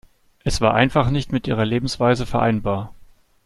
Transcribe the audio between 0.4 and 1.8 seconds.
Es war einfach nicht mit ihrer